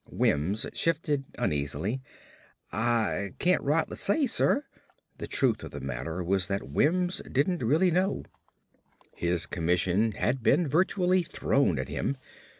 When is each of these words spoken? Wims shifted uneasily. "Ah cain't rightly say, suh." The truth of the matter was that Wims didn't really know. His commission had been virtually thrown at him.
Wims 0.09 0.65
shifted 0.73 1.25
uneasily. 1.37 2.01
"Ah 2.73 3.27
cain't 3.37 3.61
rightly 3.61 3.95
say, 3.97 4.25
suh." 4.25 4.61
The 5.19 5.27
truth 5.27 5.61
of 5.63 5.69
the 5.69 5.79
matter 5.79 6.23
was 6.23 6.47
that 6.47 6.67
Wims 6.71 7.21
didn't 7.31 7.61
really 7.61 7.91
know. 7.91 8.23
His 9.15 9.45
commission 9.45 10.13
had 10.13 10.41
been 10.41 10.67
virtually 10.67 11.21
thrown 11.21 11.77
at 11.77 11.87
him. 11.87 12.17